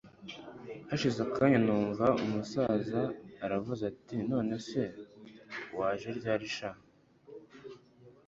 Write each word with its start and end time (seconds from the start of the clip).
hashize 0.89 1.19
akanya 1.27 1.59
numva 1.65 2.05
umusaza 2.23 3.01
aravuze 3.45 3.81
ati 3.91 4.15
nonese 4.29 4.67
se 4.85 4.85
waje 5.77 6.09
ryari 6.19 6.47
sha! 6.55 6.71